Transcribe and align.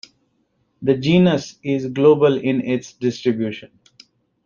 The 0.81 0.97
genus 0.97 1.59
is 1.61 1.85
global 1.91 2.35
in 2.35 2.61
its 2.61 2.91
distribution. 2.93 3.69